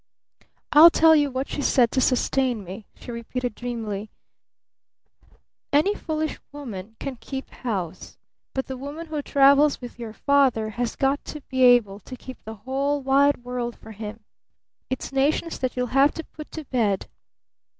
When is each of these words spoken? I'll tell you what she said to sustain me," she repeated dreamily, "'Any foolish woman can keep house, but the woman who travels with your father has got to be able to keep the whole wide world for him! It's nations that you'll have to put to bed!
I'll 0.71 0.89
tell 0.89 1.15
you 1.15 1.29
what 1.29 1.47
she 1.47 1.61
said 1.61 1.91
to 1.91 2.01
sustain 2.01 2.63
me," 2.63 2.87
she 2.95 3.11
repeated 3.11 3.53
dreamily, 3.53 4.09
"'Any 5.71 5.93
foolish 5.93 6.39
woman 6.51 6.95
can 6.99 7.17
keep 7.17 7.51
house, 7.51 8.17
but 8.55 8.65
the 8.65 8.77
woman 8.77 9.05
who 9.05 9.21
travels 9.21 9.79
with 9.79 9.99
your 9.99 10.13
father 10.13 10.71
has 10.71 10.95
got 10.95 11.23
to 11.25 11.41
be 11.41 11.61
able 11.61 11.99
to 11.99 12.15
keep 12.15 12.43
the 12.43 12.55
whole 12.65 12.99
wide 13.03 13.43
world 13.43 13.77
for 13.77 13.91
him! 13.91 14.21
It's 14.89 15.13
nations 15.13 15.59
that 15.59 15.77
you'll 15.77 15.85
have 15.93 16.15
to 16.15 16.23
put 16.23 16.49
to 16.53 16.63
bed! 16.63 17.05